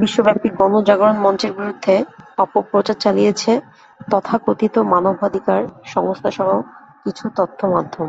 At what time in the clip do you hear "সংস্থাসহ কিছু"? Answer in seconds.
5.92-7.24